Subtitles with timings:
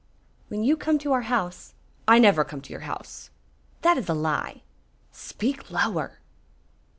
[0.47, 1.75] "When you come to our house"
[2.07, 3.29] "I never come to your house."
[3.83, 4.63] "That is a lie."
[5.11, 6.17] "Speak lower!"